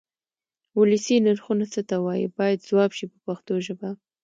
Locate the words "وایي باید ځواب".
2.05-2.91